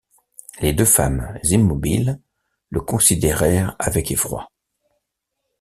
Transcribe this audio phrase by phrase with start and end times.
[0.61, 2.19] Les deux femmes, immobiles,
[2.71, 4.47] le considérèrent avec effroi.